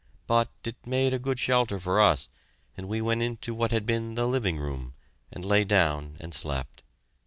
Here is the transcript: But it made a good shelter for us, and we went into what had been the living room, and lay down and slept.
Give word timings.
But 0.25 0.49
it 0.63 0.77
made 0.87 1.13
a 1.13 1.19
good 1.19 1.37
shelter 1.37 1.77
for 1.79 2.01
us, 2.01 2.27
and 2.75 2.87
we 2.87 3.01
went 3.01 3.21
into 3.21 3.53
what 3.53 3.69
had 3.69 3.85
been 3.85 4.15
the 4.15 4.25
living 4.25 4.57
room, 4.57 4.95
and 5.31 5.45
lay 5.45 5.63
down 5.63 6.17
and 6.19 6.33
slept. 6.33 6.81